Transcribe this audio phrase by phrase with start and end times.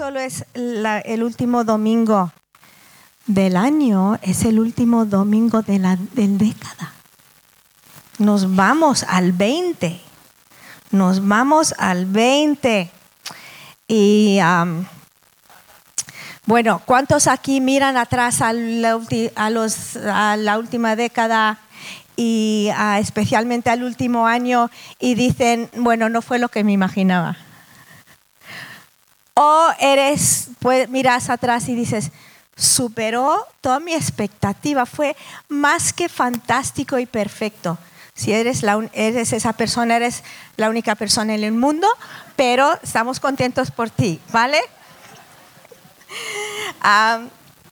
[0.00, 2.32] solo es el último domingo
[3.26, 6.94] del año, es el último domingo de la década.
[8.16, 10.00] Nos vamos al 20.
[10.92, 12.90] Nos vamos al 20.
[13.88, 14.38] Y
[16.46, 18.96] bueno, ¿cuántos aquí miran atrás a la,
[20.56, 21.58] última década
[22.16, 27.36] y especialmente al último año y dicen, bueno, no fue lo que me imaginaba?
[29.42, 32.10] O eres, pues, miras atrás y dices,
[32.54, 35.16] superó toda mi expectativa, fue
[35.48, 37.78] más que fantástico y perfecto.
[38.14, 40.24] Si eres, esa persona, eres
[40.58, 41.88] la única persona en el mundo,
[42.36, 44.60] pero estamos contentos por ti, ¿vale?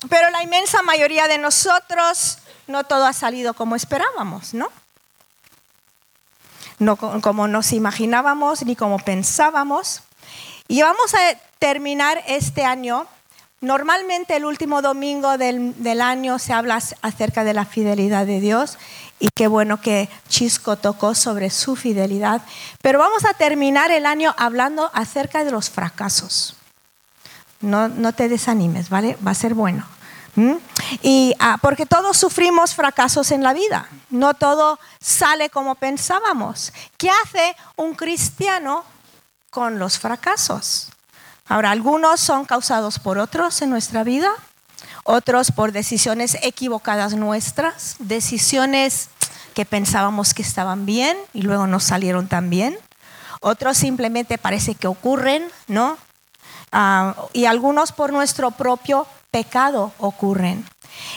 [0.09, 4.71] Pero la inmensa mayoría de nosotros, no todo ha salido como esperábamos, ¿no?
[6.79, 10.01] No como nos imaginábamos ni como pensábamos.
[10.67, 13.07] Y vamos a terminar este año.
[13.61, 18.79] Normalmente el último domingo del, año se habla acerca de la fidelidad de Dios
[19.19, 22.43] y qué bueno que Chisco tocó sobre su fidelidad.
[22.83, 26.55] Pero vamos a terminar el año hablando acerca de los fracasos.
[27.61, 29.19] No, no te desanimes, ¿vale?
[29.27, 29.85] Va a ser bueno.
[31.03, 36.73] Y ah, porque todos sufrimos fracasos en la vida, no todo sale como pensábamos.
[36.97, 38.85] ¿Qué hace un cristiano
[39.51, 40.91] con los fracasos?
[41.49, 44.31] Ahora, algunos son causados por otros en nuestra vida,
[45.05, 49.09] otros por decisiones equivocadas nuestras, decisiones
[49.55, 52.79] que pensábamos que estaban bien y luego no salieron tan bien.
[53.41, 55.97] Otros simplemente parece que ocurren, ¿no?
[56.71, 60.67] Ah, y algunos por nuestro propio pecado ocurren.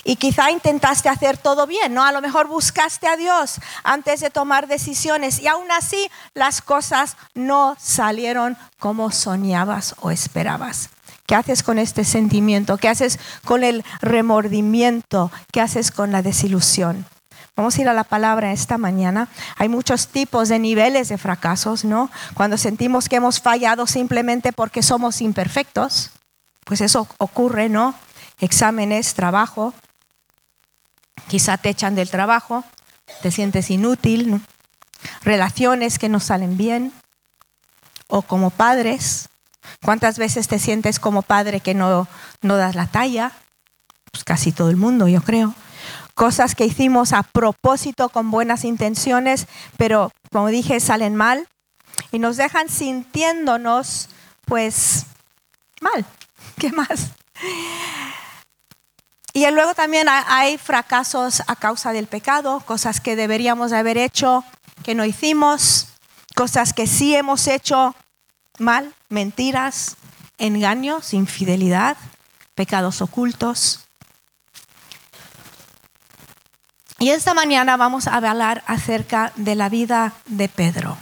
[0.03, 2.03] Y quizá intentaste hacer todo bien, ¿no?
[2.03, 7.17] A lo mejor buscaste a Dios antes de tomar decisiones y aún así las cosas
[7.33, 10.89] no salieron como soñabas o esperabas.
[11.25, 12.77] ¿Qué haces con este sentimiento?
[12.77, 15.31] ¿Qué haces con el remordimiento?
[15.52, 17.05] ¿Qué haces con la desilusión?
[17.55, 19.27] Vamos a ir a la palabra esta mañana.
[19.58, 22.09] Hay muchos tipos de niveles de fracasos, ¿no?
[22.33, 26.11] Cuando sentimos que hemos fallado simplemente porque somos imperfectos,
[26.65, 27.93] pues eso ocurre, ¿no?
[28.41, 29.73] Exámenes, trabajo,
[31.27, 32.65] quizá te echan del trabajo,
[33.21, 34.41] te sientes inútil,
[35.23, 36.91] relaciones que no salen bien,
[38.07, 39.29] o como padres,
[39.83, 42.07] ¿Cuántas veces te sientes como padre que no,
[42.41, 43.31] no das la talla?
[44.11, 45.53] Pues casi todo el mundo, yo creo.
[46.13, 49.47] Cosas que hicimos a propósito con buenas intenciones,
[49.77, 51.47] pero como dije, salen mal
[52.11, 54.09] y nos dejan sintiéndonos
[54.45, 55.05] pues
[55.79, 56.05] mal.
[56.59, 57.11] ¿Qué más?
[59.33, 64.43] Y luego también hay fracasos a causa del pecado, cosas que deberíamos haber hecho
[64.83, 65.87] que no hicimos,
[66.36, 67.95] cosas que sí hemos hecho
[68.58, 69.95] mal, mentiras,
[70.37, 71.97] engaños, infidelidad,
[72.55, 73.87] pecados ocultos.
[76.99, 80.97] Y esta mañana vamos a hablar acerca de la vida de Pedro.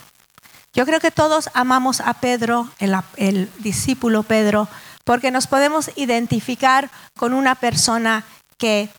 [0.73, 2.69] Yo creo que todos amamos a Pedro,
[3.18, 4.68] el, discípulo Pedro,
[5.09, 8.24] porque nos podemos identificar con una persona
[8.59, 8.92] que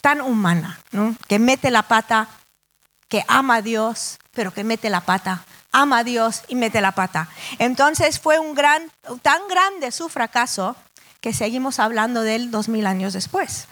[0.00, 0.78] tan humana,
[1.26, 2.28] que mete la pata,
[3.08, 6.92] que ama a Dios, pero que mete la pata ama a Dios y mete la
[6.92, 7.28] pata.
[7.58, 8.88] Entonces fue un gran,
[9.22, 10.76] tan grande su fracaso
[11.20, 13.66] que seguimos hablando de él dos mil años después.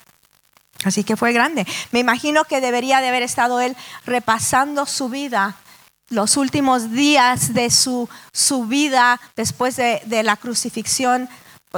[0.84, 1.68] Así que fue grande.
[1.92, 5.54] Me imagino que debería de haber estado él repasando su vida,
[6.10, 11.28] los últimos días de su, su vida después de, de la crucifixión,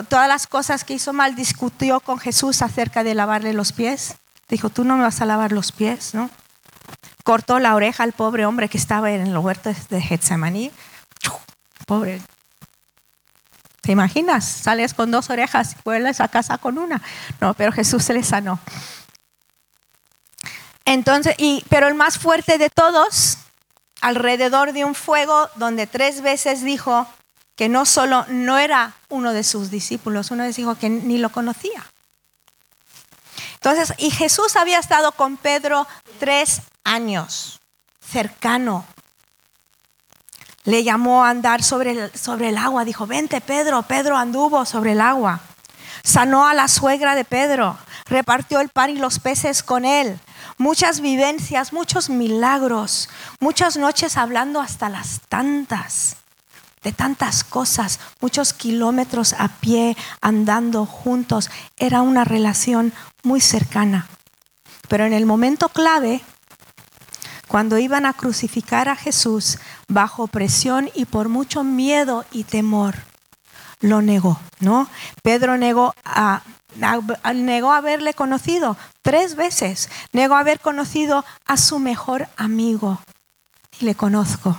[0.04, 4.16] todas las cosas que hizo mal, discutió con Jesús acerca de lavarle los pies.
[4.48, 6.30] Dijo, tú no me vas a lavar los pies, ¿no?
[7.26, 10.70] cortó la oreja al pobre hombre que estaba en los huertos de Getsemaní.
[11.84, 12.22] Pobre.
[13.80, 14.44] ¿Te imaginas?
[14.44, 17.02] Sales con dos orejas y vuelves a casa con una.
[17.40, 18.60] No, pero Jesús se le sanó.
[20.84, 23.38] Entonces, y, pero el más fuerte de todos,
[24.00, 27.09] alrededor de un fuego donde tres veces dijo
[27.56, 31.30] que no solo no era uno de sus discípulos, una vez dijo que ni lo
[31.30, 31.84] conocía.
[33.54, 35.88] Entonces, y Jesús había estado con Pedro
[36.20, 37.60] tres años,
[38.00, 38.84] cercano.
[40.64, 42.84] Le llamó a andar sobre el, sobre el agua.
[42.84, 43.82] Dijo, vente Pedro.
[43.82, 45.41] Pedro anduvo sobre el agua.
[46.04, 47.78] Sanó a la suegra de Pedro.
[48.04, 50.20] Repartió el pan y los peces con él.
[50.59, 53.09] Muchas vivencias, muchos milagros.
[53.41, 56.16] Muchas noches hablando hasta las tantas
[56.86, 61.50] de tantas cosas, muchos kilómetros a pie, andando juntos.
[61.77, 62.92] Era una relación
[63.24, 64.06] muy cercana.
[64.86, 66.21] Pero en el momento clave,
[67.48, 72.94] cuando iban a crucificar a Jesús bajo presión y por mucho miedo y temor,
[73.80, 74.88] lo negó, ¿no?
[75.24, 75.92] Pedro negó
[77.34, 83.00] negó haberle conocido tres veces, negó haber conocido a su mejor amigo.
[83.80, 84.56] Y le conozco.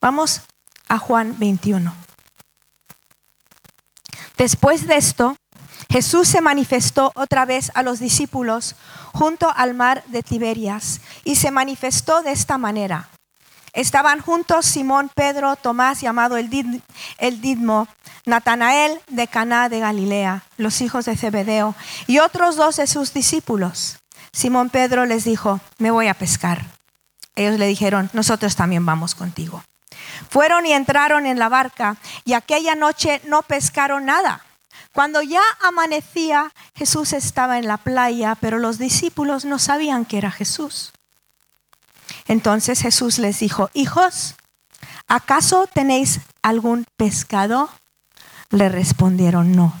[0.00, 0.40] Vamos
[0.90, 1.94] a Juan 21.
[4.36, 5.36] Después de esto,
[5.88, 8.74] Jesús se manifestó otra vez a los discípulos
[9.12, 13.08] junto al mar de Tiberias y se manifestó de esta manera.
[13.72, 17.86] Estaban juntos Simón, Pedro, Tomás, llamado el, Didmo,
[18.26, 21.76] Natanael de Caná de Galilea, los hijos de Zebedeo,
[22.08, 23.98] y otros dos de sus discípulos.
[24.32, 26.66] Simón Pedro les dijo, me voy a pescar.
[27.36, 29.62] Ellos le dijeron, nosotros también vamos contigo.
[30.28, 34.44] Fueron y entraron en la barca, y aquella noche no pescaron nada.
[34.92, 40.30] Cuando ya amanecía, Jesús estaba en la playa, pero los discípulos no sabían que era
[40.30, 40.92] Jesús.
[42.26, 44.34] Entonces Jesús les dijo, hijos,
[45.06, 47.70] ¿acaso tenéis algún pescado?
[48.50, 49.74] Le respondieron, no.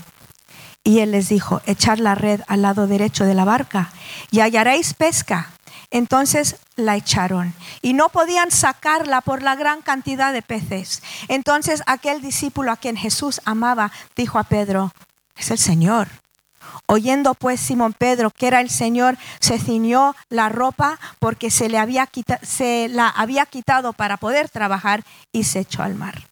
[0.84, 3.90] Y él les dijo, echad la red al lado derecho de la barca
[4.30, 5.50] y hallaréis pesca.
[5.90, 7.52] Entonces la echaron
[7.82, 11.02] y no podían sacarla por la gran cantidad de peces.
[11.28, 14.92] Entonces aquel discípulo a quien Jesús amaba dijo a Pedro,
[15.36, 16.08] es el Señor.
[16.86, 21.78] Oyendo pues Simón Pedro que era el Señor, se ciñó la ropa porque se, le
[21.78, 22.08] había
[22.42, 25.02] se la había quitado para poder trabajar
[25.32, 26.26] y se echó al mar.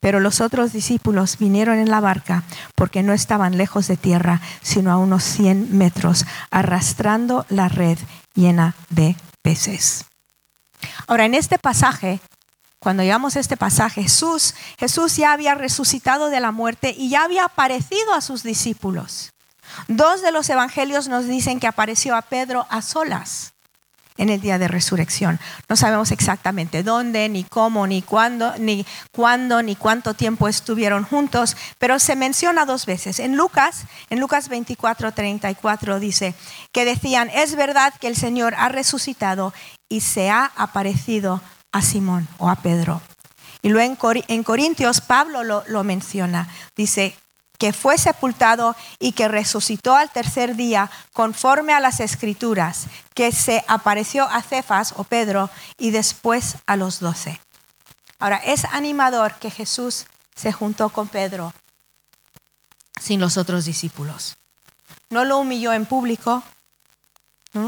[0.00, 2.44] Pero los otros discípulos vinieron en la barca
[2.74, 7.98] porque no estaban lejos de tierra, sino a unos 100 metros, arrastrando la red
[8.34, 10.04] llena de peces.
[11.06, 12.20] Ahora, en este pasaje,
[12.78, 17.46] cuando llegamos este pasaje, Jesús, Jesús ya había resucitado de la muerte y ya había
[17.46, 19.30] aparecido a sus discípulos.
[19.88, 23.53] Dos de los evangelios nos dicen que apareció a Pedro a solas
[24.16, 25.40] en el día de resurrección.
[25.68, 31.56] No sabemos exactamente dónde, ni cómo, ni cuándo, ni cuándo, ni cuánto tiempo estuvieron juntos,
[31.78, 33.18] pero se menciona dos veces.
[33.18, 36.34] En Lucas, en Lucas 24, 34 dice
[36.72, 39.52] que decían, es verdad que el Señor ha resucitado
[39.88, 41.40] y se ha aparecido
[41.72, 43.02] a Simón o a Pedro.
[43.62, 46.48] Y luego en Corintios Pablo lo, lo menciona.
[46.76, 47.16] Dice,
[47.58, 53.64] que fue sepultado y que resucitó al tercer día conforme a las escrituras, que se
[53.68, 57.40] apareció a Cefas o Pedro y después a los doce.
[58.18, 61.52] Ahora, es animador que Jesús se juntó con Pedro
[63.00, 64.36] sin los otros discípulos.
[65.10, 66.42] No lo humilló en público.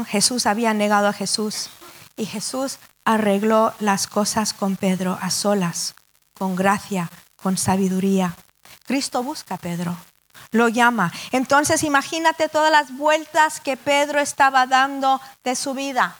[0.07, 1.69] Jesús había negado a Jesús
[2.15, 5.95] y Jesús arregló las cosas con Pedro a solas,
[6.33, 8.35] con gracia, con sabiduría.
[8.87, 9.95] Cristo busca a Pedro,
[10.51, 11.11] lo llama.
[11.31, 16.15] Entonces imagínate todas las vueltas que Pedro estaba dando de su vida.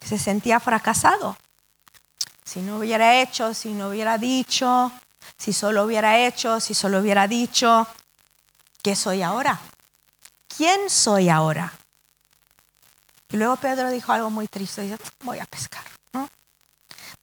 [0.00, 1.36] Se sentía fracasado.
[2.44, 4.92] Si no hubiera hecho, si no hubiera dicho,
[5.36, 7.88] si solo hubiera hecho, si solo hubiera dicho,
[8.82, 9.60] ¿qué soy ahora?
[10.56, 11.72] ¿Quién soy ahora?
[13.30, 15.82] Y luego Pedro dijo algo muy triste, voy a pescar.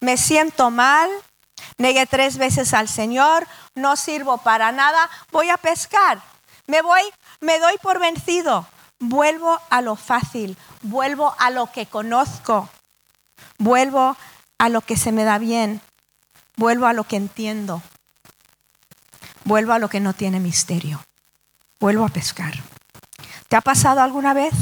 [0.01, 1.09] Me siento mal,
[1.77, 6.21] Negué tres veces al Señor, no sirvo para nada, voy a pescar.
[6.67, 7.01] Me voy,
[7.41, 8.67] me doy por vencido.
[8.99, 12.67] Vuelvo a lo fácil, vuelvo a lo que conozco,
[13.59, 14.17] vuelvo
[14.57, 15.81] a lo que se me da bien,
[16.55, 17.83] vuelvo a lo que entiendo,
[19.43, 20.99] vuelvo a lo que no tiene misterio,
[21.79, 22.53] vuelvo a pescar.
[23.49, 24.53] ¿Te ha pasado alguna vez?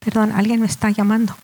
[0.00, 1.36] Perdón, alguien me está llamando.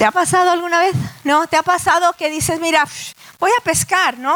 [0.00, 0.94] ¿Te ha pasado alguna vez?
[1.24, 1.46] ¿No?
[1.46, 2.88] ¿Te ha pasado que dices, mira,
[3.38, 4.34] voy a pescar, ¿no?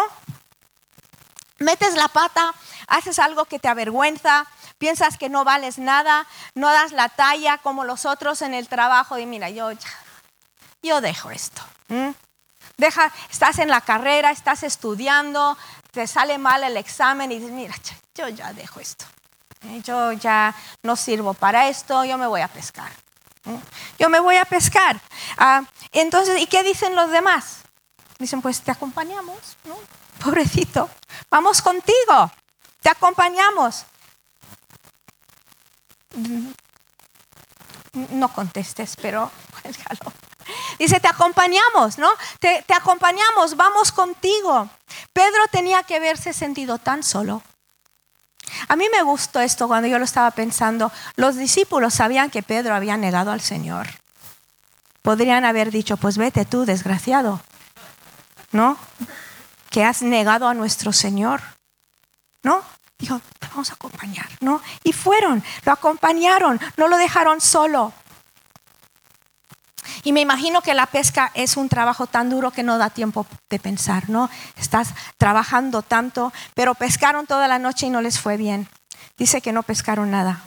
[1.59, 2.52] Metes la pata,
[2.87, 4.44] haces algo que te avergüenza,
[4.76, 9.16] piensas que no vales nada, no das la talla como los otros en el trabajo
[9.16, 9.88] y mira, yo ya,
[10.83, 11.62] yo dejo esto.
[12.76, 15.56] Deja, estás en la carrera, estás estudiando,
[15.92, 17.75] te sale mal el examen y dices, mira,
[18.14, 19.06] yo ya dejo esto.
[19.62, 19.80] ¿eh?
[19.83, 22.92] Yo ya no sirvo para esto, yo me voy a pescar.
[23.98, 25.00] Yo me voy a pescar.
[25.36, 27.58] Ah, entonces, ¿y qué dicen los demás?
[28.18, 29.76] Dicen, pues te acompañamos, ¿no?
[30.22, 30.88] Pobrecito,
[31.30, 32.30] vamos contigo,
[32.80, 33.84] te acompañamos.
[38.10, 39.30] No contestes, pero
[40.78, 42.10] Dice, te acompañamos, ¿no?
[42.40, 44.68] Te, te acompañamos, vamos contigo.
[45.12, 47.42] Pedro tenía que haberse sentido tan solo.
[48.68, 50.90] A mí me gustó esto cuando yo lo estaba pensando.
[51.16, 53.88] Los discípulos sabían que Pedro había negado al Señor.
[55.02, 57.40] Podrían haber dicho, pues vete tú, desgraciado,
[58.52, 58.78] ¿no?
[59.71, 61.42] Que has negado a nuestro Señor,
[62.42, 62.62] ¿no?
[62.99, 64.62] Dijo, te vamos a acompañar, ¿no?
[64.83, 67.92] Y fueron, lo acompañaron, no lo dejaron solo.
[70.04, 73.26] Y me imagino que la pesca es un trabajo tan duro que no da tiempo
[73.49, 74.28] de pensar, ¿no?
[74.56, 78.68] Estás trabajando tanto, pero pescaron toda la noche y no les fue bien.
[79.16, 80.42] Dice que no pescaron nada.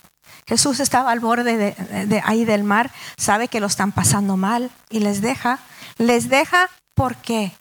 [0.47, 4.99] Jesús estaba al borde de, ahí del mar, sabe que lo están pasando mal y
[4.99, 5.59] les deja.
[5.97, 7.51] Les deja, ¿por qué?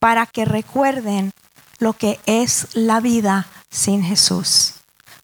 [0.00, 1.32] Para que recuerden
[1.78, 4.74] lo que es la vida sin Jesús.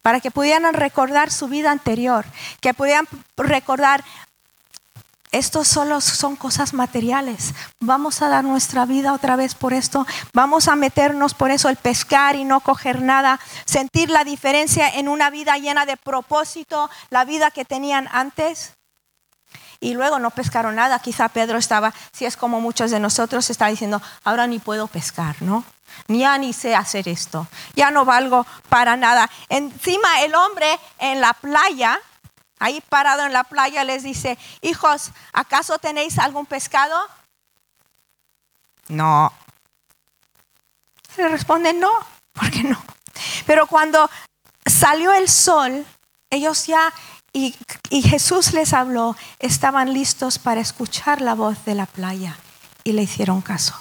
[0.03, 2.25] Para que pudieran recordar su vida anterior,
[2.61, 4.05] que pudieran recordar
[5.33, 7.55] esto solo son cosas materiales.
[7.81, 10.07] Vamos a dar nuestra vida otra vez por esto.
[10.35, 13.41] Vamos a meternos por eso el pescar y no coger nada.
[13.65, 18.75] Sentir la diferencia en una vida llena de propósito, la vida que tenían antes.
[19.81, 20.99] Y luego no pescaron nada.
[20.99, 25.41] Quizá Pedro estaba, si es como muchos de nosotros, está diciendo, ahora ni puedo pescar,
[25.41, 25.65] ¿no?
[26.09, 27.49] Ya ni sé hacer esto.
[27.75, 29.31] Ya no valgo para nada.
[29.49, 31.99] Encima el hombre en la playa
[32.63, 36.97] ahí parado en la playa, les dice, hijos, ¿acaso tenéis algún pescado?
[38.89, 39.33] No.
[41.15, 41.91] Se responden, no,
[42.33, 42.81] ¿por qué no?
[43.47, 44.09] Pero cuando
[44.65, 45.85] salió el sol,
[46.31, 46.93] ellos ya,
[47.33, 47.57] y,
[47.91, 52.39] y Jesús les habló, estaban listos para escuchar la voz de la playa
[52.85, 53.75] y le hicieron caso.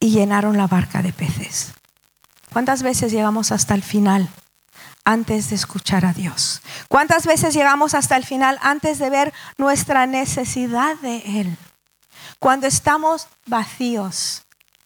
[0.00, 1.72] Y llenaron la barca de peces.
[2.52, 4.28] ¿Cuántas veces llegamos hasta el final?
[5.06, 6.60] Antes de escuchar a Dios?
[6.88, 11.56] ¿Cuántas veces llegamos hasta el final antes de ver nuestra necesidad de Él?
[12.38, 14.42] Cuando estamos vacíos,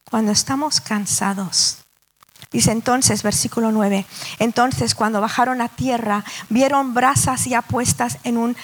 [0.09, 1.79] cuando estamos cansados.
[2.53, 4.07] Dice entonces, versículo 9,
[4.39, 8.57] entonces cuando bajaron a tierra, vieron brasas ya puestas en un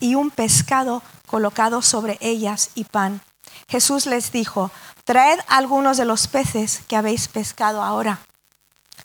[0.00, 3.20] y un pescado colocado sobre ellas y pan.
[3.68, 4.70] Jesús les dijo,
[5.04, 8.20] traed algunos de los peces que habéis pescado ahora.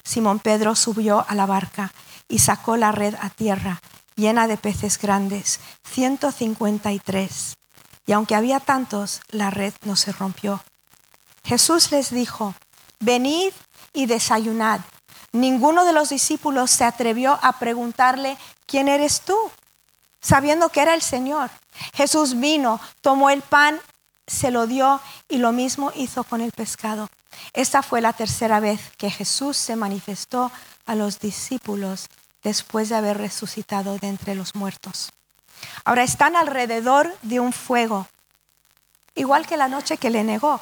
[0.06, 1.92] Simón Pedro subió a la barca
[2.30, 3.82] y sacó la red a tierra,
[4.16, 5.60] llena de peces grandes,
[5.92, 7.58] 153.
[8.06, 10.64] Y aunque había tantos, la red no se rompió.
[11.44, 12.54] Jesús les dijo,
[13.00, 13.52] venid
[13.94, 14.82] y desayunad.
[15.32, 19.36] Ninguno de los discípulos se atrevió a preguntarle, ¿quién eres tú?
[20.22, 21.50] Sabiendo que era el Señor.
[21.94, 23.80] Jesús vino, tomó el pan,
[24.28, 27.10] se lo dio y lo mismo hizo con el pescado.
[27.54, 30.52] Esta fue la tercera vez que Jesús se manifestó
[30.86, 32.08] a los discípulos
[32.44, 35.12] después de haber resucitado de entre los muertos.
[35.84, 38.08] Ahora están alrededor de un fuego,
[39.16, 40.60] igual que la noche que le negó.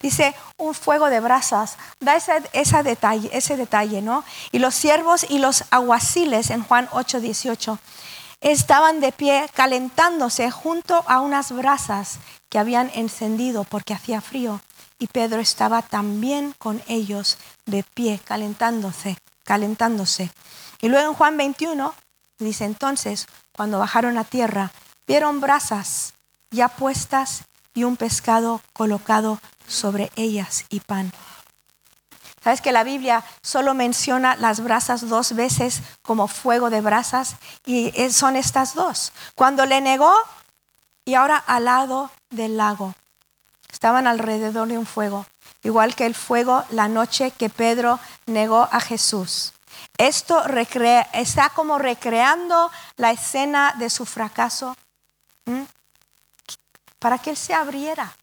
[0.00, 4.24] Dice un fuego de brasas, da ese, detalle, ese detalle, ¿no?
[4.52, 7.78] Y los siervos y los aguaciles en Juan 8, 18
[8.40, 12.18] estaban de pie calentándose junto a unas brasas
[12.50, 14.60] que habían encendido porque hacía frío
[14.98, 20.30] y Pedro estaba también con ellos de pie, calentándose, calentándose.
[20.80, 21.94] Y luego en Juan 21
[22.38, 24.72] dice entonces, cuando bajaron a tierra,
[25.06, 26.14] vieron brasas
[26.50, 31.12] ya puestas y un pescado colocado sobre ellas y pan.
[32.42, 37.36] ¿Sabes que la Biblia solo menciona las brasas dos veces como fuego de brasas?
[37.64, 39.12] Y son estas dos.
[39.34, 40.12] Cuando le negó
[41.06, 42.94] y ahora al lado del lago.
[43.74, 45.26] Estaban alrededor de un fuego,
[45.64, 49.52] igual que el fuego la noche que Pedro negó a Jesús.
[49.98, 50.44] Esto
[51.12, 54.76] está como recreando la escena de su fracaso
[57.00, 58.16] para que él se abriera.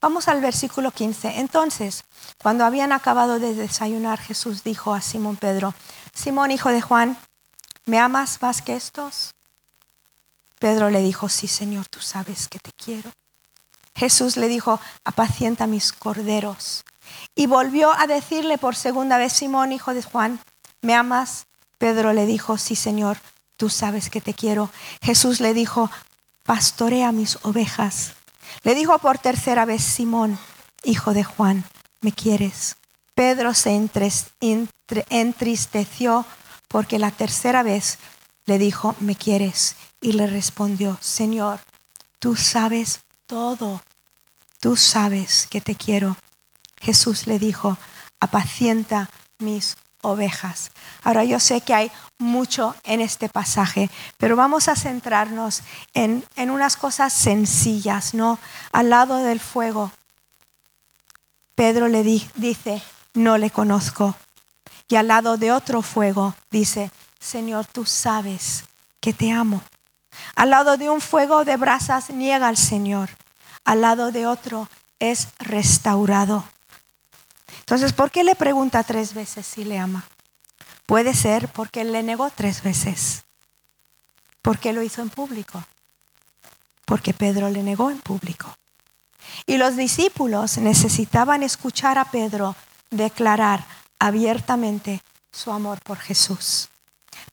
[0.00, 1.38] Vamos al versículo 15.
[1.38, 2.02] Entonces,
[2.42, 5.72] cuando habían acabado de desayunar, Jesús dijo a Simón Pedro,
[6.12, 7.16] Simón, hijo de Juan,
[7.86, 9.36] ¿me amas más que estos?
[10.58, 13.12] Pedro le dijo, sí, Señor, tú sabes que te quiero.
[13.98, 16.84] Jesús le dijo, apacienta mis corderos.
[17.34, 20.38] Y volvió a decirle por segunda vez, Simón, hijo de Juan,
[20.82, 21.46] ¿me amas?
[21.78, 23.18] Pedro le dijo, sí, Señor,
[23.56, 24.70] tú sabes que te quiero.
[25.02, 25.90] Jesús le dijo,
[26.44, 28.12] pastorea mis ovejas.
[28.62, 30.38] Le dijo por tercera vez, Simón,
[30.84, 31.64] hijo de Juan,
[32.00, 32.76] ¿me quieres?
[33.14, 33.74] Pedro se
[35.10, 36.24] entristeció
[36.68, 37.98] porque la tercera vez
[38.46, 39.74] le dijo, ¿me quieres?
[40.00, 41.58] Y le respondió, Señor,
[42.20, 43.82] tú sabes todo
[44.60, 46.16] tú sabes que te quiero.
[46.80, 47.76] Jesús le dijo,
[48.20, 50.70] apacienta mis ovejas.
[51.02, 55.62] Ahora yo sé que hay mucho en este pasaje, pero vamos a centrarnos
[55.94, 58.38] en, en unas cosas sencillas, ¿no?
[58.72, 59.90] Al lado del fuego,
[61.54, 62.82] Pedro le dice,
[63.14, 64.14] no le conozco.
[64.88, 68.64] Y al lado de otro fuego dice, Señor, tú sabes
[69.00, 69.62] que te amo.
[70.34, 73.10] Al lado de un fuego de brasas niega al Señor
[73.68, 76.44] al lado de otro es restaurado.
[77.60, 80.04] Entonces, ¿por qué le pregunta tres veces si le ama?
[80.86, 83.24] Puede ser porque le negó tres veces.
[84.42, 85.62] ¿Por qué lo hizo en público?
[86.88, 88.56] porque Pedro le negó en público.
[89.44, 92.56] Y los discípulos necesitaban escuchar a Pedro
[92.90, 93.66] declarar
[93.98, 96.70] abiertamente su amor por Jesús,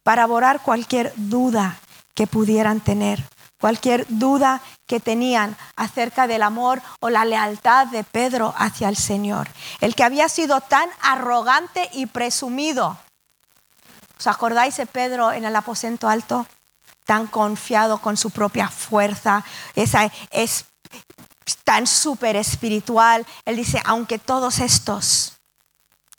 [0.03, 1.79] para borrar cualquier duda
[2.13, 3.23] que pudieran tener,
[3.59, 9.47] cualquier duda que tenían acerca del amor o la lealtad de Pedro hacia el Señor,
[9.81, 12.97] el que había sido tan arrogante y presumido.
[14.17, 16.47] ¿Os acordáis de Pedro en el aposento alto?
[17.05, 19.43] Tan confiado con su propia fuerza,
[19.75, 20.65] esa es
[21.63, 23.25] tan súper espiritual.
[23.45, 25.33] Él dice, aunque todos estos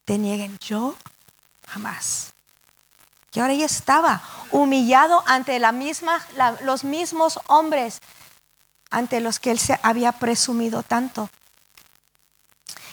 [0.05, 0.95] te nieguen, yo
[1.67, 2.36] jamás.
[3.37, 5.61] Y ahora ya estaba humillado ante
[6.63, 8.01] los mismos hombres
[8.91, 11.29] ante los que él se había presumido tanto.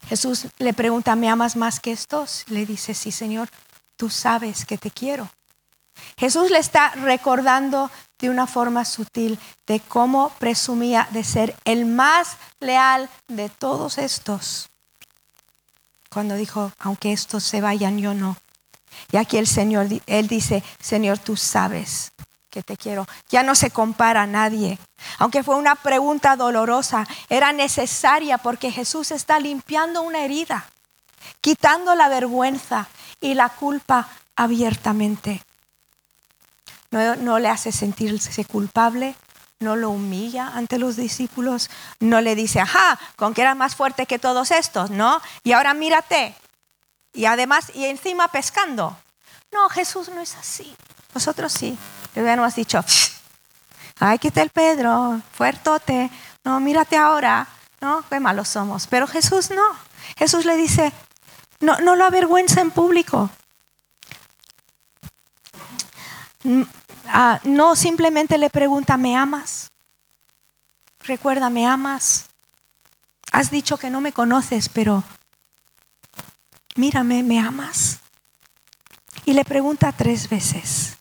[0.10, 2.44] Jesús le pregunta, ¿me amas más que estos?
[2.50, 3.48] Le dice, sí, Señor,
[3.96, 5.30] tú sabes que te quiero.
[6.18, 12.36] Jesús le está recordando de una forma sutil de cómo presumía de ser el más
[12.60, 14.70] leal de todos estos.
[16.10, 18.36] Cuando dijo, aunque estos se vayan, yo no.
[19.12, 22.14] Y aquí el Señor, Él dice, Señor, tú sabes
[22.54, 23.08] que te quiero.
[23.30, 24.78] Ya no se compara a nadie.
[25.18, 30.70] Aunque fue una pregunta dolorosa, era necesaria porque Jesús está limpiando una herida,
[31.42, 32.88] quitando la vergüenza
[33.20, 35.42] y la culpa abiertamente.
[36.92, 39.16] No, le hace sentirse culpable,
[39.60, 44.06] no lo humilla ante los discípulos, no le dice, ajá, con que era más fuerte
[44.06, 45.20] que todos estos, ¿no?
[45.44, 46.36] Y ahora mírate.
[47.13, 48.98] Y además, y encima pescando.
[49.51, 50.75] No, Jesús no es así.
[51.13, 51.77] Nosotros sí.
[52.15, 52.84] Le hubiéramos dicho,
[54.00, 56.10] ay, qué tal Pedro, fuertote.
[56.43, 57.48] No, mírate ahora.
[57.79, 58.88] No, qué malos somos.
[58.88, 59.63] Pero Jesús no.
[60.17, 60.91] Jesús le dice,
[61.60, 63.29] no, no lo avergüenza en público.
[67.08, 69.72] Ah, no simplemente le pregunta, ¿me amas?
[71.02, 72.26] Recuerda, ¿me amas?
[73.32, 75.04] Has dicho que no me conoces, pero
[76.76, 78.00] mírame, ¿me amas?
[79.26, 80.98] Y le pregunta tres veces,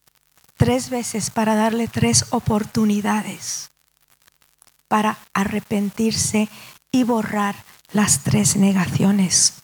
[0.57, 3.73] tres veces para darle tres oportunidades
[4.93, 6.51] para arrepentirse
[6.91, 7.57] y borrar
[7.93, 9.55] las tres negaciones.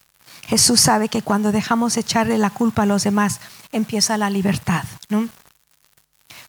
[0.47, 3.39] Jesús sabe que cuando dejamos echarle la culpa a los demás,
[3.71, 5.29] empieza la libertad, ¿no?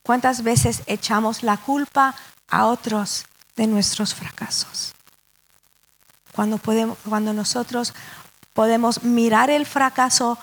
[0.02, 2.15] ¿Cuántas veces echamos la culpa
[2.48, 3.26] a otros
[3.58, 4.93] de nuestros fracasos?
[6.32, 7.93] Cuando, podemos, cuando nosotros
[8.53, 10.38] podemos mirar el fracaso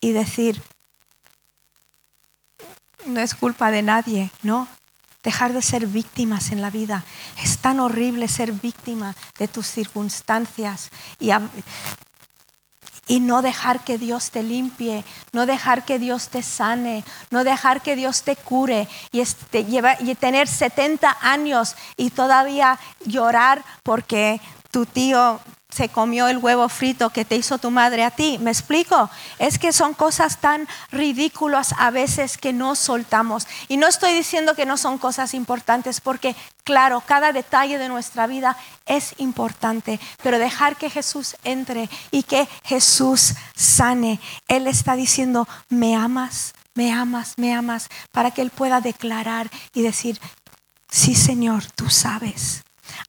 [0.00, 0.62] y decir,
[3.06, 4.68] no es culpa de nadie, ¿no?
[5.22, 7.04] Dejar de ser víctimas en la vida.
[7.42, 11.30] Es tan horrible ser víctima de tus circunstancias y
[13.10, 17.82] y no dejar que Dios te limpie, no dejar que Dios te sane, no dejar
[17.82, 19.66] que Dios te cure y, este,
[19.98, 24.40] y tener 70 años y todavía llorar porque
[24.70, 25.40] tu tío
[25.70, 28.38] se comió el huevo frito que te hizo tu madre a ti.
[28.40, 29.10] ¿Me explico?
[29.38, 33.46] Es que son cosas tan ridículas a veces que no soltamos.
[33.68, 38.26] Y no estoy diciendo que no son cosas importantes, porque claro, cada detalle de nuestra
[38.26, 38.56] vida
[38.86, 44.20] es importante, pero dejar que Jesús entre y que Jesús sane.
[44.48, 49.82] Él está diciendo, me amas, me amas, me amas, para que Él pueda declarar y
[49.82, 50.20] decir,
[50.88, 52.62] sí Señor, tú sabes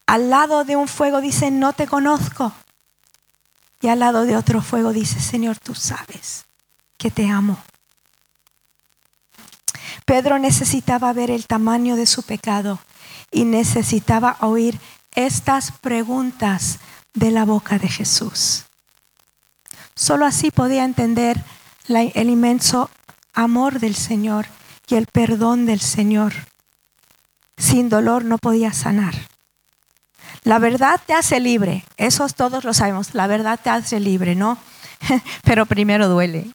[0.06, 2.52] al lado de un fuego dice, no te conozco.
[3.80, 6.44] Y al lado de otro fuego dice, Señor, tú sabes
[6.96, 7.58] que te amo.
[10.04, 12.78] Pedro necesitaba ver el tamaño de su pecado
[13.30, 14.78] y necesitaba oír
[15.14, 16.78] estas preguntas
[17.14, 18.64] de la boca de Jesús.
[19.94, 21.42] Solo así podía entender
[21.88, 22.90] el inmenso
[23.32, 24.46] amor del Señor
[24.88, 26.32] y el perdón del Señor.
[27.56, 29.14] Sin dolor no podía sanar.
[30.44, 34.58] La verdad te hace libre, eso todos lo sabemos, la verdad te hace libre, ¿no?
[35.44, 36.50] Pero primero duele.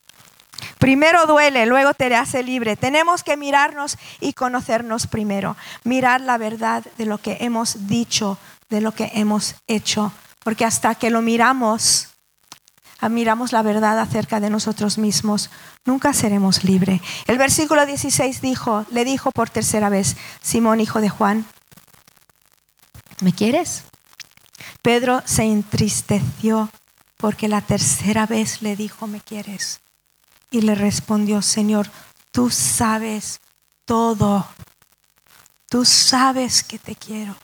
[0.77, 2.75] Primero duele, luego te hace libre.
[2.75, 5.55] Tenemos que mirarnos y conocernos primero.
[5.83, 8.37] Mirar la verdad de lo que hemos dicho,
[8.69, 10.11] de lo que hemos hecho.
[10.43, 12.09] Porque hasta que lo miramos,
[12.99, 15.49] ah, miramos la verdad acerca de nosotros mismos,
[15.85, 17.01] nunca seremos libres.
[17.25, 21.45] El versículo 16 dijo, le dijo por tercera vez, Simón, hijo de Juan,
[23.21, 23.83] ¿me quieres?
[24.81, 26.69] Pedro se entristeció
[27.17, 29.81] porque la tercera vez le dijo, ¿me quieres?
[30.51, 31.89] Y le respondió, Señor,
[32.31, 33.41] tú sabes
[33.85, 34.47] todo.
[35.69, 37.35] Tú sabes que te quiero.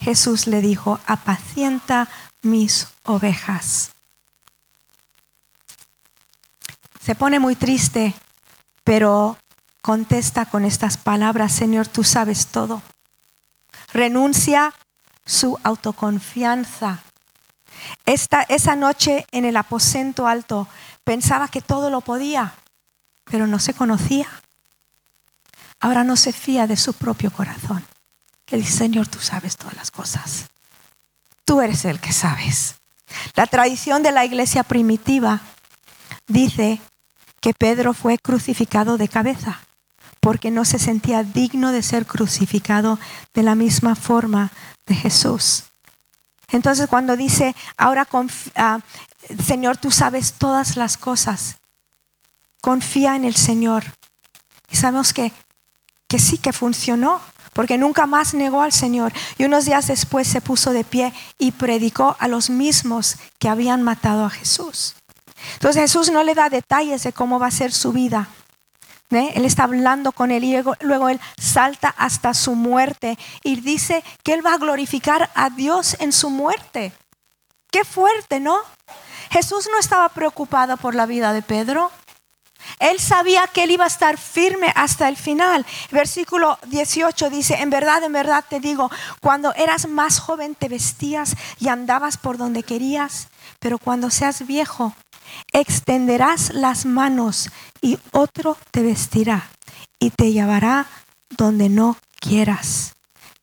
[0.00, 2.08] Jesús le dijo, apacienta
[2.42, 3.92] mis ovejas.
[7.00, 8.14] Se pone muy triste,
[8.84, 9.38] pero
[9.82, 12.82] contesta con estas palabras, Señor, tú sabes todo.
[13.94, 14.74] Renuncia
[15.24, 17.02] su autoconfianza.
[18.04, 20.68] Esta, esa noche en el aposento alto
[21.04, 22.54] pensaba que todo lo podía,
[23.24, 24.26] pero no se conocía.
[25.80, 27.84] Ahora no se fía de su propio corazón.
[28.44, 30.46] Que dice, Señor, tú sabes todas las cosas.
[31.44, 32.76] Tú eres el que sabes.
[33.36, 35.40] La tradición de la iglesia primitiva
[36.26, 36.80] dice
[37.40, 39.60] que Pedro fue crucificado de cabeza
[40.24, 42.98] porque no se sentía digno de ser crucificado
[43.34, 44.50] de la misma forma
[44.86, 45.64] de Jesús.
[46.48, 51.56] Entonces cuando dice, ahora uh, Señor, tú sabes todas las cosas,
[52.62, 53.84] confía en el Señor.
[54.70, 55.30] Y sabemos que,
[56.08, 57.20] que sí que funcionó,
[57.52, 59.12] porque nunca más negó al Señor.
[59.36, 63.82] Y unos días después se puso de pie y predicó a los mismos que habían
[63.82, 64.94] matado a Jesús.
[65.52, 68.30] Entonces Jesús no le da detalles de cómo va a ser su vida.
[69.14, 69.32] ¿Eh?
[69.34, 74.02] Él está hablando con él y luego, luego, él salta hasta su muerte y dice
[74.22, 76.92] que él va a glorificar a Dios en su muerte.
[77.70, 78.58] Qué fuerte, ¿no?
[79.30, 81.90] Jesús no estaba preocupado por la vida de Pedro.
[82.78, 85.66] Él sabía que él iba a estar firme hasta el final.
[85.90, 91.36] Versículo 18 dice, en verdad, en verdad te digo, cuando eras más joven te vestías
[91.58, 94.94] y andabas por donde querías, pero cuando seas viejo
[95.52, 99.48] extenderás las manos y otro te vestirá
[99.98, 100.86] y te llevará
[101.30, 102.94] donde no quieras.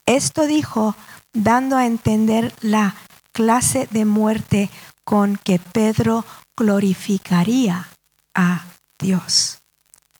[0.06, 0.96] Esto dijo
[1.32, 2.94] dando a entender la
[3.32, 4.70] clase de muerte
[5.04, 6.24] con que Pedro
[6.56, 7.88] glorificaría
[8.34, 8.64] a
[8.98, 9.58] Dios.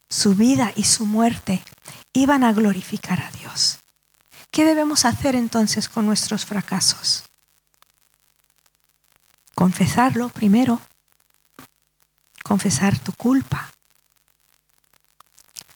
[0.08, 1.62] Su vida y su muerte
[2.12, 3.78] iban a glorificar a Dios.
[4.50, 7.24] ¿Qué debemos hacer entonces con nuestros fracasos?
[9.54, 10.80] Confesarlo primero,
[12.52, 13.72] confesar tu culpa.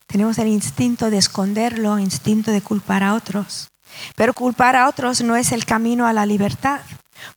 [0.07, 3.69] Tenemos el instinto de esconderlo, instinto de culpar a otros.
[4.15, 6.83] Pero culpar a otros no es el camino a la libertad,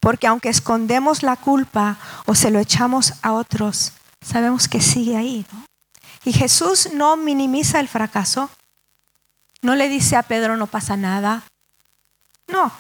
[0.02, 5.45] porque aunque escondemos la culpa o se lo echamos a otros, sabemos que sigue ahí.
[6.25, 8.49] Y Jesús no minimiza el fracaso,
[9.62, 11.43] no le dice a Pedro no pasa nada.
[12.49, 12.73] No,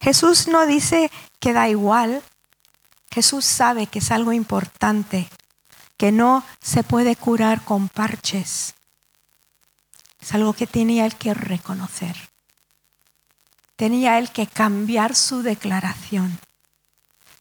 [0.00, 2.22] Jesús no dice que da igual.
[3.10, 5.28] Jesús sabe que es algo importante
[5.96, 8.74] que no se puede curar con parches.
[10.20, 12.16] Es algo que tenía él que reconocer.
[13.76, 16.38] Tenía él que cambiar su declaración.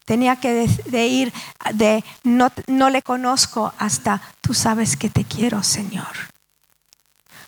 [0.06, 1.34] Tenía que de, ir
[1.74, 6.30] de no, no le conozco hasta tú sabes que te quiero, Señor.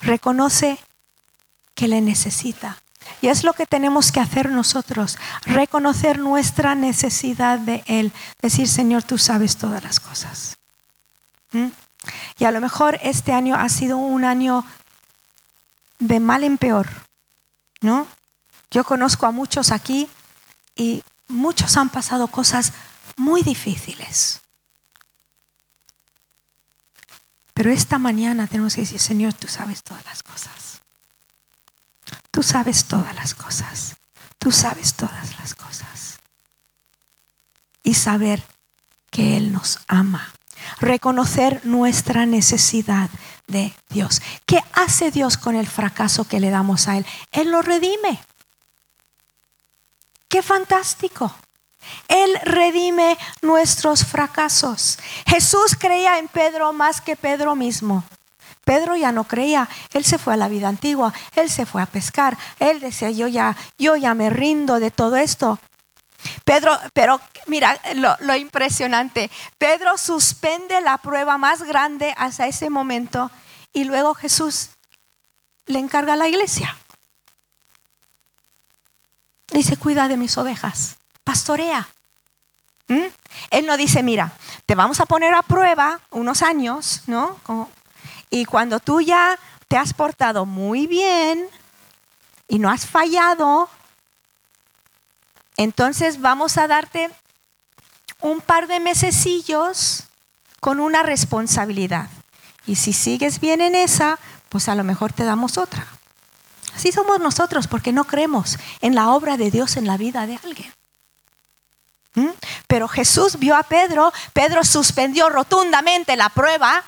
[0.01, 0.79] Reconoce
[1.75, 2.81] que le necesita.
[3.21, 9.03] Y es lo que tenemos que hacer nosotros, reconocer nuestra necesidad de Él, decir, Señor,
[9.03, 10.56] tú sabes todas las cosas.
[11.51, 14.65] Y a lo mejor este año ha sido un año
[15.99, 16.87] de mal en peor,
[17.81, 18.07] ¿no?
[18.69, 20.07] Yo conozco a muchos aquí
[20.75, 22.73] y muchos han pasado cosas
[23.15, 24.41] muy difíciles.
[27.53, 30.81] Pero esta mañana tenemos que decir, Señor, tú sabes todas las cosas.
[32.29, 33.95] Tú sabes todas las cosas.
[34.37, 36.19] Tú sabes todas las cosas.
[37.81, 38.43] Y saber
[39.09, 40.31] que Él nos ama
[40.79, 43.09] reconocer nuestra necesidad
[43.47, 44.21] de Dios.
[44.45, 47.05] ¿Qué hace Dios con el fracaso que le damos a Él?
[47.31, 48.19] Él lo redime.
[50.27, 51.33] Qué fantástico.
[52.07, 54.99] Él redime nuestros fracasos.
[55.25, 58.03] Jesús creía en Pedro más que Pedro mismo.
[58.67, 61.85] Pedro ya no creía, él se fue a la vida antigua, él se fue a
[61.85, 65.57] pescar, él decía, yo ya, yo ya me rindo de todo esto.
[66.43, 69.29] Pedro, pero mira lo, impresionante.
[69.57, 73.31] Pedro suspende la prueba más grande hasta ese momento
[73.73, 74.69] y luego Jesús
[75.65, 76.77] le encarga a la iglesia.
[79.49, 81.87] Dice, cuida de mis ovejas, pastorea.
[82.87, 83.05] ¿Mm?
[83.51, 84.31] Él no dice, mira,
[84.65, 87.37] te vamos a poner a prueba unos años, ¿no?
[88.29, 89.37] Y cuando tú ya
[89.67, 91.47] te has portado muy bien
[92.47, 93.69] y no has fallado,
[95.57, 97.09] entonces vamos a darte
[98.21, 100.03] un par de mesecillos
[100.59, 102.09] con una responsabilidad.
[102.65, 105.87] Y si sigues bien en esa, pues a lo mejor te damos otra.
[106.75, 110.39] Así somos nosotros porque no creemos en la obra de Dios en la vida de
[110.43, 110.71] alguien.
[112.13, 112.29] ¿Mm?
[112.67, 116.83] Pero Jesús vio a Pedro, Pedro suspendió rotundamente la prueba,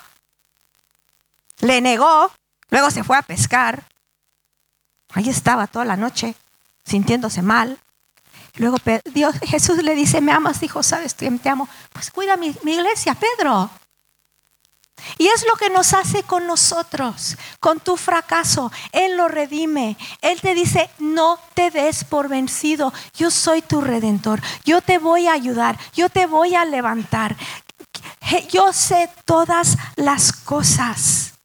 [1.62, 2.32] le negó,
[2.69, 3.84] luego se fue a pescar.
[5.13, 6.36] Ahí estaba toda la noche,
[6.86, 7.79] sintiéndose mal.
[8.60, 8.76] Luego
[9.13, 10.60] Dios, Jesús le dice, ¿me amas?
[10.60, 11.69] Dijo, ¿sabes te amo?
[11.93, 13.69] Pues cuida mi, iglesia, Pedro.
[15.17, 18.69] Y es lo que nos hace con nosotros, con tu fracaso.
[18.91, 19.95] Él lo redime.
[20.22, 22.91] Él te dice, no te des por vencido.
[23.15, 24.41] Yo soy tu redentor.
[24.65, 25.80] Yo te voy a ayudar.
[25.93, 27.38] Yo te voy a levantar.
[28.52, 31.36] Yo sé todas las cosas.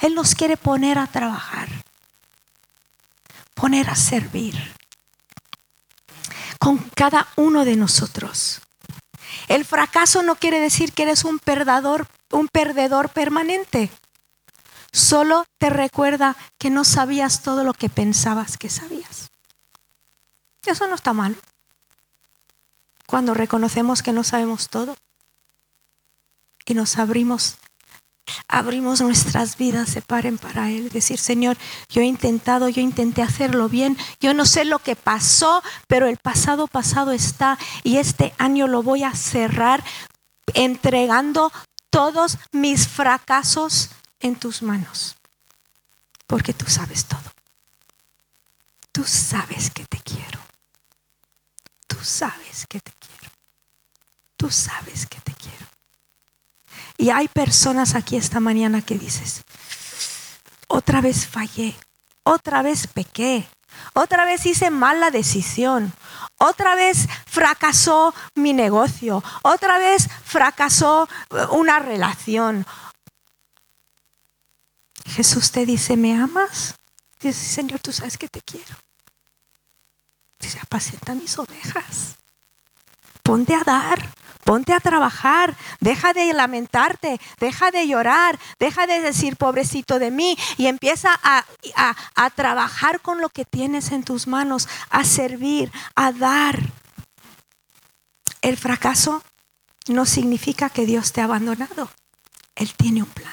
[0.00, 1.68] Él nos quiere poner a trabajar,
[3.54, 4.73] poner a servir
[6.64, 8.62] con cada uno de nosotros.
[9.48, 13.90] El fracaso no quiere decir que eres un perdedor, un perdedor permanente.
[14.90, 19.30] Solo te recuerda que no sabías todo lo que pensabas que sabías.
[20.64, 21.36] Eso no está mal.
[23.04, 24.96] Cuando reconocemos que no sabemos todo
[26.64, 27.58] y nos abrimos
[28.48, 30.88] abrimos nuestras vidas, se paren para Él.
[30.88, 31.56] Decir, Señor,
[31.88, 36.16] yo he intentado, yo intenté hacerlo bien, yo no sé lo que pasó, pero el
[36.16, 39.82] pasado pasado está y este año lo voy a cerrar
[40.54, 41.52] entregando
[41.90, 45.16] todos mis fracasos en tus manos,
[46.26, 47.34] porque tú sabes todo.
[48.92, 50.38] Tú sabes que te quiero.
[51.88, 53.34] Tú sabes que te quiero.
[54.36, 55.63] Tú sabes que te quiero.
[56.96, 59.42] Y hay personas aquí esta mañana que dices,
[60.68, 61.76] otra vez fallé,
[62.22, 63.48] otra vez pequé,
[63.94, 65.92] otra vez hice mala decisión,
[66.38, 72.66] otra vez fracasó mi negocio, otra vez fracasó eh, una relación.
[75.06, 76.74] Jesús te dice, ¿me amas?
[77.20, 78.74] Dice, Señor, tú sabes que te quiero.
[80.38, 82.16] Dice, apacenta mis ovejas.
[83.22, 84.10] Ponte a dar.
[84.44, 90.36] Ponte a trabajar, deja de lamentarte, deja de llorar, deja de decir pobrecito de mí
[90.58, 91.44] y empieza a,
[92.14, 96.60] a, trabajar con lo que tienes en tus manos, a servir, a dar.
[98.42, 99.22] El fracaso
[99.88, 101.90] no significa que Dios te ha abandonado.
[102.54, 103.32] Él tiene un plan.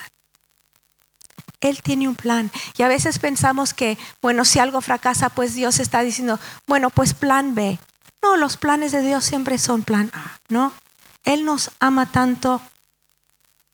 [1.59, 2.51] Él tiene un plan.
[2.77, 7.13] Y a veces pensamos que, bueno, si algo fracasa, pues Dios está diciendo, bueno, pues
[7.13, 7.77] plan B.
[8.21, 10.73] No, los planes de Dios siempre son plan A, ¿no?
[11.23, 12.61] Él nos ama tanto.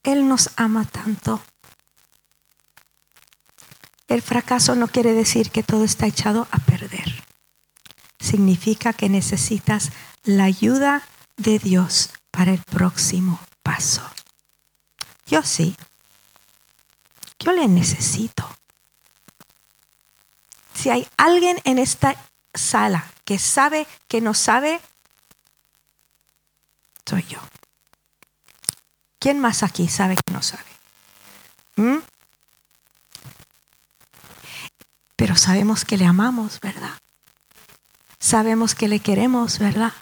[0.03, 1.41] Él nos ama tanto.
[4.07, 7.23] El fracaso no quiere decir que todo está echado a perder.
[8.19, 9.91] Significa que necesitas
[10.23, 11.03] la ayuda
[11.35, 14.01] de Dios para el próximo paso.
[15.25, 15.75] Yo sí.
[17.39, 18.49] Yo le necesito.
[20.73, 22.15] Si hay alguien en esta
[22.53, 24.79] sala que sabe que no sabe,
[27.07, 27.39] soy yo.
[29.19, 30.63] ¿Quién más aquí sabe que no sabe?
[31.77, 31.99] ¿Mm?
[35.15, 36.93] Pero sabemos que le amamos, ¿verdad?
[38.19, 39.93] Sabemos que le queremos, ¿verdad?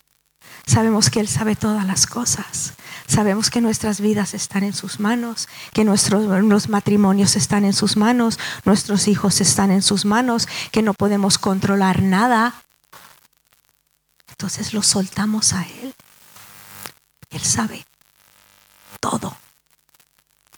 [0.66, 2.74] Sabemos que Él sabe todas las cosas.
[3.08, 8.40] Sabemos que nuestras vidas están en sus manos, que nuestros matrimonios están en sus manos,
[8.66, 12.56] nuestros hijos están en sus manos, que no podemos controlar nada.
[14.28, 15.94] Entonces lo soltamos a Él.
[17.36, 17.86] Él sabe
[19.02, 19.36] todo.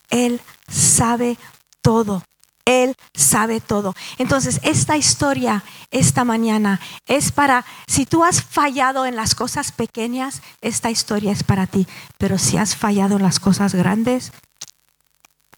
[0.10, 1.38] Él sabe
[1.82, 2.24] todo.
[2.66, 3.96] Él sabe todo.
[4.20, 10.44] Entonces, esta historia esta mañana es para, si tú has fallado en las cosas pequeñas,
[10.62, 11.88] esta historia es para ti.
[12.20, 14.32] Pero si has fallado en las cosas grandes,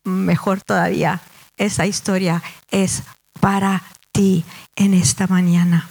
[0.05, 1.21] mejor todavía,
[1.57, 3.03] esa historia es
[3.41, 4.45] para ti
[4.77, 5.89] en esta mañana.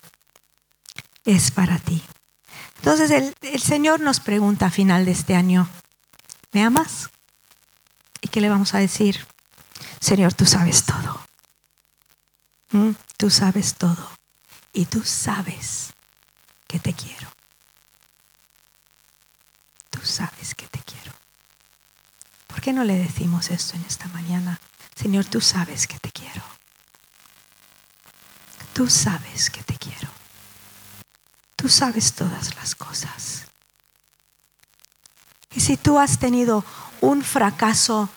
[1.27, 2.03] Es para ti.
[2.90, 5.68] Entonces el, Señor nos pregunta a final de este año,
[6.53, 7.11] ¿me amas?
[8.22, 9.27] ¿Y qué le vamos a decir?
[10.01, 11.20] Señor, tú sabes todo.
[12.70, 12.92] ¿Mm?
[13.18, 14.11] Tú sabes todo.
[14.72, 15.92] Y tú sabes
[16.66, 17.29] que te quiero.
[19.90, 21.12] Tú sabes que te quiero.
[22.46, 24.59] ¿Por qué no le decimos esto en esta mañana?
[24.96, 26.42] Señor, tú sabes que te quiero.
[28.72, 30.18] Tú sabes que te quiero.
[31.59, 33.49] Tú sabes todas las cosas.
[35.53, 36.64] Y si tú has tenido
[37.01, 38.09] un fracaso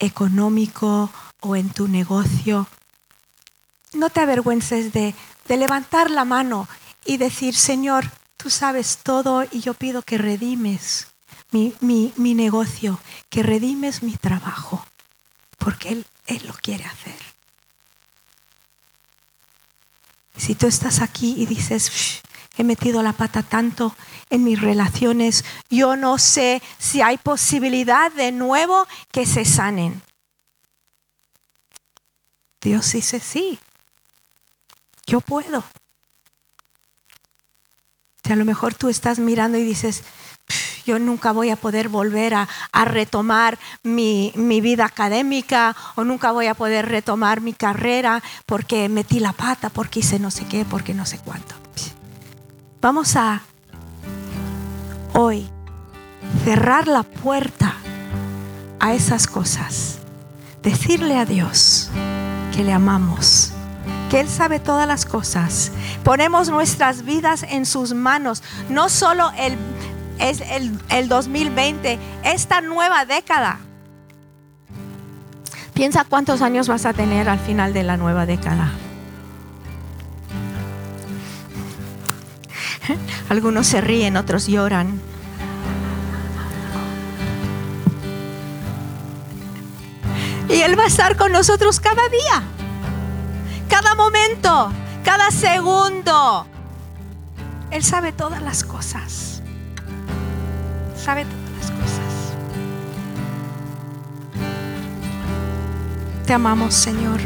[0.00, 1.08] económico
[1.38, 2.66] o en tu negocio,
[3.92, 5.14] no te avergüences de,
[5.46, 6.68] levantar la mano
[7.04, 11.06] y decir, Señor, tú sabes todo y yo pido que redimes
[11.52, 14.84] mi, mi negocio, que redimes mi trabajo,
[15.56, 17.16] porque Él, Él lo quiere hacer.
[20.36, 22.22] Si tú estás aquí y dices,
[22.58, 23.94] he metido la pata tanto
[24.30, 30.02] en mis relaciones, yo no sé si hay posibilidad de nuevo que se sanen.
[32.60, 33.60] Dios dice, sí,
[35.06, 35.62] yo puedo.
[38.24, 40.02] Si a lo mejor tú estás mirando y dices,
[40.84, 42.48] yo nunca voy a poder volver a,
[42.84, 49.20] retomar mi, mi, vida académica o nunca voy a poder retomar mi carrera porque metí
[49.20, 51.57] la pata, porque hice no sé qué, porque no sé cuánto.
[52.80, 53.42] Vamos a
[55.12, 55.48] hoy
[56.44, 57.74] cerrar la puerta
[58.78, 59.98] a esas cosas.
[60.62, 61.90] Decirle a Dios
[62.54, 63.52] que le amamos,
[64.10, 65.72] que Él sabe todas las cosas.
[66.04, 69.56] Ponemos nuestras vidas en sus manos, no solo el,
[70.20, 73.58] es el, el 2020, esta nueva década.
[75.74, 78.70] Piensa cuántos años vas a tener al final de la nueva década.
[83.28, 85.00] Algunos se ríen, otros lloran.
[90.48, 92.42] Y Él va a estar con nosotros cada día,
[93.68, 94.72] cada momento,
[95.04, 96.46] cada segundo.
[97.70, 99.42] Él sabe todas las cosas.
[100.96, 102.34] Sabe todas las cosas.
[106.26, 107.20] Te amamos, Señor.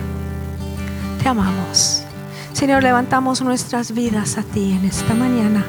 [1.22, 2.04] Te amamos.
[2.52, 5.64] Señor, levantamos nuestras vidas a ti en esta mañana.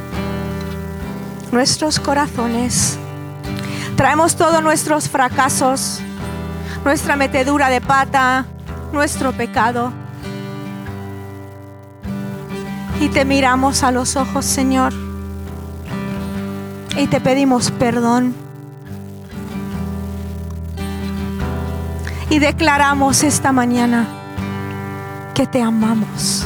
[1.51, 2.97] Nuestros corazones.
[3.95, 6.01] Traemos todos nuestros fracasos
[6.83, 8.45] nuestra metedura de pata,
[8.91, 9.91] nuestro pecado.
[12.99, 14.93] Y te miramos a los ojos, Señor,
[16.97, 18.35] y te pedimos perdón.
[22.29, 24.07] Y declaramos esta mañana
[25.33, 26.45] que te amamos,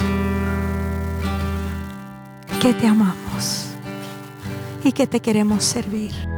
[2.61, 3.67] que te amamos
[4.83, 6.36] y que te queremos servir.